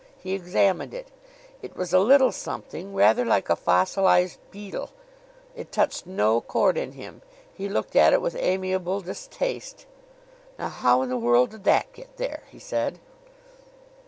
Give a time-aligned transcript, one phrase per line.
[0.17, 1.09] He examined it.
[1.61, 4.89] It was a little something, rather like a fossilized beetle.
[5.55, 7.21] It touched no chord in him.
[7.53, 9.85] He looked at it with amiable distaste.
[10.57, 12.97] "Now how in the world did that get there?" he said.